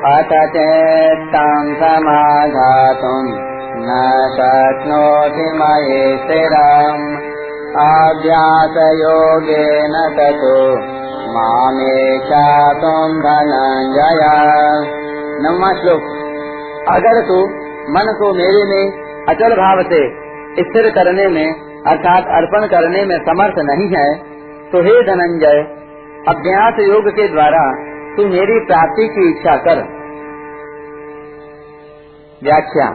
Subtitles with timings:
[0.00, 3.26] अथ चेत्तां समाधातुम्
[3.78, 3.96] न
[4.36, 7.02] शक्नोति मयि स्थिरम्
[7.80, 8.66] अभ्यासयोगेन
[10.16, 10.54] ततो
[11.34, 14.22] मामेक्षातुम् धनञ्जय।
[15.80, 16.02] श्लोक।
[16.88, 17.44] अगर तू
[17.90, 18.92] मन को मेरे में
[19.28, 20.08] अचल भाव से
[20.62, 21.54] स्थिर करने में,
[21.86, 24.14] अर्थात अर्पण करने में समर्थ नहीं है
[24.70, 25.62] तो हे धनंजय
[26.28, 29.80] अभ्यास योग के द्वारा तू मेरी प्राप्ति की इच्छा कर।
[32.42, 32.88] व्याख्या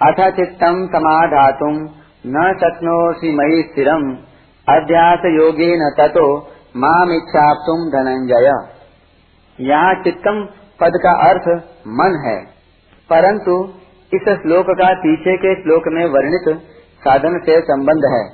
[0.00, 1.78] अथ चित्तम समाधातुम
[2.26, 4.04] न शक्नोसी मई स्थिरम।
[4.66, 6.26] अध्यास योगे न ततो
[6.76, 7.12] माम
[7.66, 8.48] तुम धनंजय
[9.58, 10.44] यहाँ चित्तम
[10.80, 11.48] पद का अर्थ
[11.96, 12.36] मन है।
[13.10, 13.58] परंतु
[14.12, 16.48] इस श्लोक का पीछे के श्लोक में वर्णित
[17.02, 18.24] साधन से संबंध है।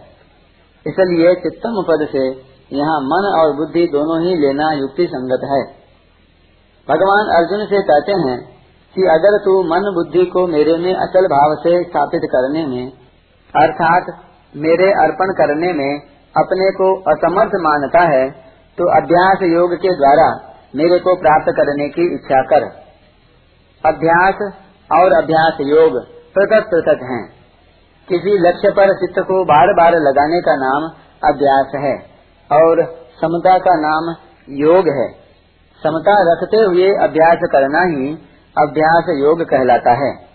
[0.87, 5.61] इसलिए चित्तम पद से यहाँ मन और बुद्धि दोनों ही लेना युक्ति संगत है।
[6.89, 8.37] भगवान अर्जुन से कहते हैं
[8.97, 12.93] कि अगर तू मन बुद्धि को मेरे में अचल भाव से स्थापित करने में,
[13.55, 14.13] अर्थात
[14.55, 15.91] मेरे अर्पण करने में
[16.35, 18.25] अपने को असमर्थ मानता है
[18.79, 20.29] तो अभ्यास योग के द्वारा
[20.77, 22.67] मेरे को प्राप्त करने की इच्छा कर।
[23.85, 24.43] अभ्यास
[24.91, 25.99] और अभ्यास योग
[26.35, 27.23] पृथक पृथक हैं।
[28.09, 30.89] किसी लक्ष्य पर चित्त को बार बार लगाने का नाम
[31.25, 31.95] अभ्यास है।
[32.53, 32.85] और
[33.21, 34.15] समता का नाम
[34.49, 35.13] योग है।
[35.83, 38.15] समता रखते हुए अभ्यास करना ही
[38.59, 40.31] अभ्यास योग कहलाता है।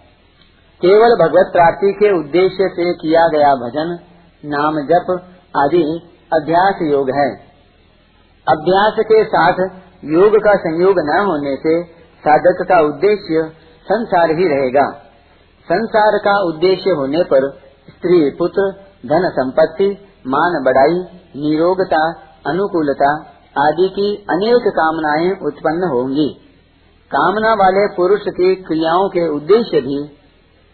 [0.81, 3.99] केवल भगवत प्राप्ति के उद्देश्य से किया गया भजन,
[4.45, 7.35] नाम जप आदि अभ्यास योग है।
[8.47, 9.53] अभ्यास के साथ
[10.03, 11.83] योग का संयोग न होने से
[12.25, 13.51] साधक का उद्देश्य
[13.85, 14.91] संसार ही रहेगा।
[15.65, 17.49] संसार का उद्देश्य होने पर
[17.89, 18.71] स्त्री, पुत्र,
[19.05, 22.11] धन, संपत्ति मान बढ़ाई निरोगता,
[22.47, 23.09] अनुकूलता
[23.57, 26.29] आदि की अनेक कामनाएँ उत्पन्न होंगी।
[27.11, 30.03] कामना वाले पुरुष की क्रियाओं के उद्देश्य भी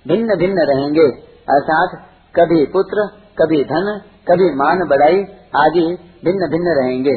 [0.07, 1.07] भिन्न भिन्न रहेंगे।
[1.49, 1.89] अर्थात
[2.35, 3.07] कभी पुत्र,
[3.37, 5.23] कभी धन, कभी मान बढ़ाई
[5.55, 7.15] आदि भिन्न भिन्न रहेंगे।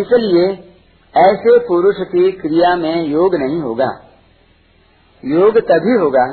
[0.00, 0.72] इसलिए
[1.16, 3.90] ऐसे पुरुष की क्रिया में योग नहीं होगा।
[5.24, 6.26] योग तभी होगा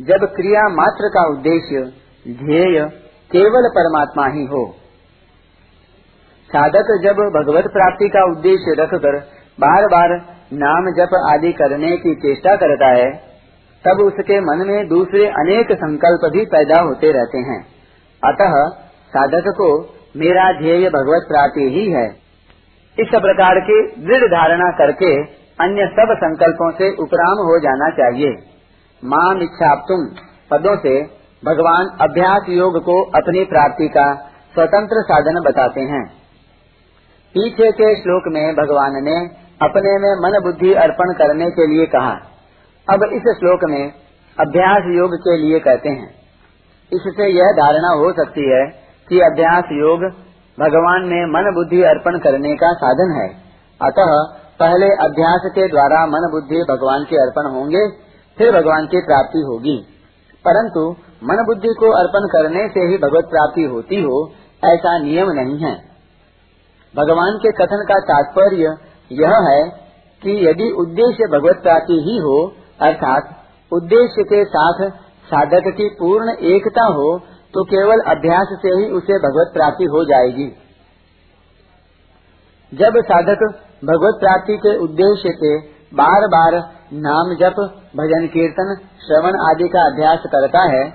[0.00, 1.92] जब क्रिया मात्र का उद्देश्य,
[2.28, 3.03] ध्येय
[3.36, 4.76] केवल परमात्मा ही हो।
[6.50, 9.16] साधक जब भगवत प्राप्ति का उद्देश्य रखकर
[9.60, 10.12] बार बार
[10.52, 13.10] नाम जप आदि करने की चेष्टा करता है,
[13.84, 17.66] तब उसके मन में दूसरे अनेक संकल्प भी पैदा होते रहते हैं।
[18.22, 18.54] अतः
[19.08, 19.80] साधक को
[20.16, 22.06] मेरा ध्येय भगवत प्राप्ति ही है।
[22.98, 25.22] इस प्रकार की दृढ़ धारणा करके
[25.60, 28.30] अन्य सब संकल्पों से उपराम हो जाना चाहिए।
[29.04, 30.06] माम इच्छा तुम
[30.50, 34.14] पदों से भगवान अभ्यास योग को अपनी प्राप्ति का
[34.54, 36.08] स्वतंत्र साधन बताते हैं।
[37.34, 39.16] पीछे के श्लोक में भगवान ने
[39.62, 42.12] अपने में मन बुद्धि अर्पण करने के लिए कहा।
[42.90, 43.92] अब इस श्लोक में
[44.40, 46.14] अभ्यास योग के लिए कहते हैं।
[46.92, 48.66] इससे यह धारणा हो सकती है
[49.08, 50.00] कि अभ्यास योग
[50.60, 53.28] भगवान में मन बुद्धि अर्पण करने का साधन है।
[53.82, 57.88] अतः पहले अभ्यास के द्वारा मन बुद्धि भगवान के अर्पण होंगे,
[58.38, 59.93] फिर भगवान की प्राप्ति होगी।
[60.44, 60.80] परंतु
[61.24, 64.16] मन बुद्धि को अर्पण करने से ही भगवत प्राप्ति होती हो,
[64.62, 65.74] ऐसा नियम नहीं है।
[66.94, 68.74] भगवान के कथन का तात्पर्य
[69.10, 69.62] यह है
[70.22, 72.36] कि यदि उद्देश्य भगवत प्राप्ति ही हो,
[72.80, 73.32] अर्थात
[73.72, 74.82] उद्देश्य के साथ
[75.26, 77.08] साधक की पूर्ण एकता हो
[77.54, 80.46] तो केवल अभ्यास से ही उसे भगवत प्राप्ति हो जाएगी।
[82.72, 83.44] जब साधक
[83.84, 85.52] भगवत प्राप्ति के उद्देश्य से
[85.94, 86.54] बार बार
[86.92, 87.58] नाम जप,
[87.96, 90.90] भजन कीर्तन, श्रवण आदि का अभ्यास करता है,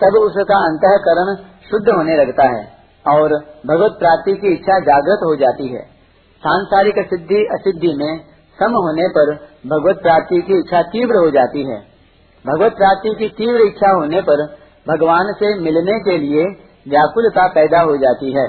[0.00, 1.34] तब उसका अंतकरण
[1.70, 2.72] शुद्ध होने लगता है
[3.06, 3.34] और
[3.66, 5.82] भगवत प्राप्ति की इच्छा जागृत हो जाती है।
[6.42, 8.18] सांसारिक सिद्धि असिद्धि में
[8.58, 9.34] सम होने पर
[9.66, 11.78] भगवत प्राप्ति की इच्छा तीव्र हो जाती है।
[12.46, 14.44] भगवत प्राप्ति की तीव्र इच्छा होने पर
[14.88, 16.44] भगवान से मिलने के लिए
[16.88, 18.46] व्याकुलता पैदा हो जाती है।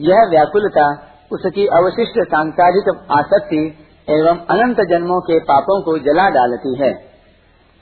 [0.00, 0.88] यह व्याकुलता
[1.32, 6.92] उसकी अवशिष्ट सांसारिक आसक्ति एवं अनंत जन्मों के पापों को जला डालती है।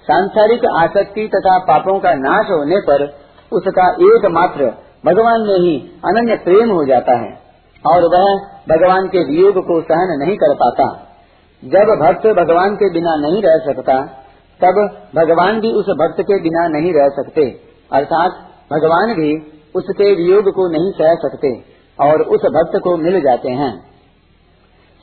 [0.05, 3.05] सांसारिक आसक्ति तथा पापों का नाश होने पर
[3.53, 4.71] उसका एकमात्र
[5.07, 5.75] भगवान में ही
[6.05, 7.33] अनन्य प्रेम हो जाता है
[7.85, 8.27] और वह
[8.69, 10.87] भगवान के वियोग को सहन नहीं कर पाता।
[11.65, 14.01] जब भक्त भगवान के बिना नहीं रह सकता,
[14.61, 14.77] तब
[15.17, 17.61] भगवान भी उस भक्त के बिना नहीं रह सकते।
[17.93, 18.31] अर्थात
[18.73, 19.35] भगवान भी
[19.75, 21.53] उसके वियोग को नहीं सह सकते
[21.99, 23.96] और उस भक्त को मिल जाते हैं।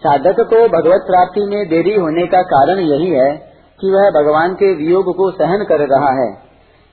[0.04, 3.32] साधक को भगवत प्राप्ति में देरी होने का कारण यही है
[3.80, 6.32] कि वह भगवान के वियोग को सहन कर रहा है।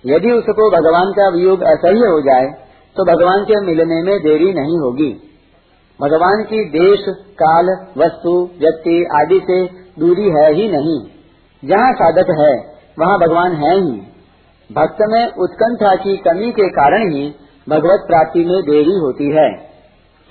[0.05, 2.47] यदि उसको भगवान का वियोग असह्य हो जाए
[2.97, 5.11] तो भगवान के मिलने में देरी नहीं होगी।
[6.01, 7.05] भगवान की देश,
[7.35, 7.67] काल,
[7.99, 9.59] वस्तु, व्यक्ति आदि से
[9.99, 10.99] दूरी है ही नहीं।
[11.63, 12.53] जहाँ साधक है,
[12.99, 13.93] वहाँ भगवान है ही।
[14.71, 17.25] भक्त में उत्कंठा की कमी के कारण ही
[17.69, 19.49] भगवत प्राप्ति में देरी होती है।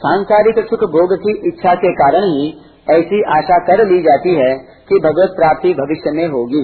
[0.02, 2.46] सांसारिक सुख भोग की इच्छा के कारण ही
[2.89, 4.51] ऐसी आशा कर ली जाती है
[4.89, 6.63] कि भगवत प्राप्ति भविष्य में होगी।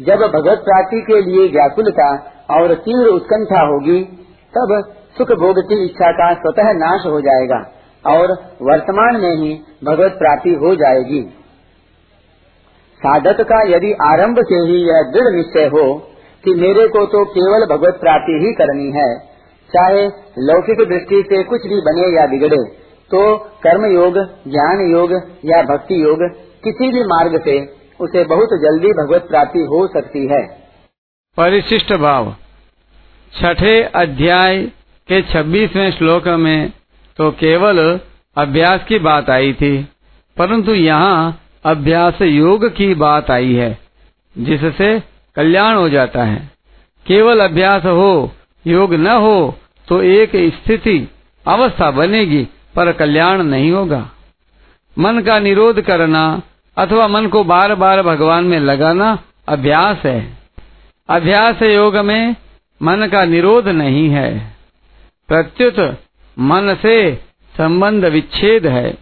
[0.00, 2.08] जब भगवत प्राप्ति के लिए व्याकुलता
[2.50, 4.00] और तीव्र उत्कंठा होगी,
[4.54, 4.72] तब
[5.16, 7.60] सुख भोग की इच्छा का स्वतः नाश हो जाएगा
[8.04, 8.32] और
[8.62, 9.52] वर्तमान में ही
[9.84, 11.20] भगवत प्राप्ति हो जाएगी।
[13.00, 15.84] साधक का यदि आरंभ से ही यह दृढ़ निश्चय हो
[16.44, 19.08] कि मेरे को तो केवल भगवत प्राप्ति ही करनी है,
[19.70, 20.04] चाहे
[20.42, 22.62] लौकिक दृष्टि से कुछ भी बने या बिगड़े
[23.12, 23.22] तो
[23.62, 24.14] कर्म योग
[24.48, 25.12] ज्ञान योग
[25.46, 26.22] या भक्ति योग
[26.64, 27.56] किसी भी मार्ग से
[28.00, 30.40] उसे बहुत जल्दी भगवत प्राप्ति हो सकती है।
[31.38, 32.34] परिशिष्ट भाव।
[33.32, 34.62] छठे अध्याय
[35.08, 36.72] के छब्बीसवें श्लोक में
[37.18, 37.78] तो केवल
[38.36, 39.76] अभ्यास की बात आई थी,
[40.36, 43.78] परंतु यहाँ अभ्यास योग की बात आई है,
[44.36, 44.88] जिससे
[45.36, 46.40] कल्याण हो जाता है।
[47.06, 48.30] केवल अभ्यास हो,
[48.64, 49.54] योग न हो
[49.88, 50.98] तो एक स्थिति,
[51.46, 52.46] अवस्था बनेगी।
[52.76, 54.10] पर कल्याण नहीं होगा।
[54.98, 56.42] मन का निरोध करना
[56.76, 60.38] अथवा मन को बार बार भगवान में लगाना अभ्यास है।
[61.08, 62.36] अभ्यास योग में
[62.82, 64.56] मन का निरोध नहीं है।
[65.28, 65.98] प्रत्युत
[66.38, 67.14] मन से
[67.56, 68.98] संबंध विच्छेद है।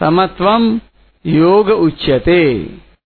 [0.00, 0.80] समत्वम
[1.26, 2.68] योग उच्यते।